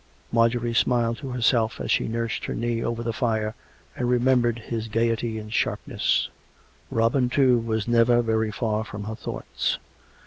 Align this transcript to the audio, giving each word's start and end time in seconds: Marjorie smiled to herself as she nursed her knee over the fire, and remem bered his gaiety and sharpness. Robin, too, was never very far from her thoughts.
Marjorie 0.31 0.73
smiled 0.73 1.19
to 1.19 1.29
herself 1.29 1.79
as 1.79 1.91
she 1.91 2.07
nursed 2.07 2.45
her 2.45 2.55
knee 2.55 2.83
over 2.83 3.03
the 3.03 3.13
fire, 3.13 3.53
and 3.95 4.09
remem 4.09 4.41
bered 4.41 4.57
his 4.57 4.87
gaiety 4.87 5.37
and 5.37 5.53
sharpness. 5.53 6.27
Robin, 6.89 7.29
too, 7.29 7.59
was 7.59 7.87
never 7.87 8.23
very 8.23 8.49
far 8.49 8.83
from 8.83 9.03
her 9.03 9.13
thoughts. 9.15 9.77